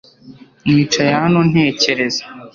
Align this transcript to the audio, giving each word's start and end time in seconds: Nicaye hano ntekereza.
Nicaye 0.65 1.11
hano 1.21 1.39
ntekereza. 1.49 2.23